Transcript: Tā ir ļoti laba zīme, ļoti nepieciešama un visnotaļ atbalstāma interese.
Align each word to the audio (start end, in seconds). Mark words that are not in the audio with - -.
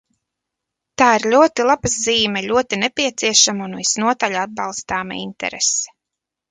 Tā 1.01 1.09
ir 1.17 1.25
ļoti 1.33 1.67
laba 1.67 1.91
zīme, 1.97 2.43
ļoti 2.53 2.81
nepieciešama 2.85 3.69
un 3.71 3.79
visnotaļ 3.83 4.41
atbalstāma 4.47 5.25
interese. 5.29 5.99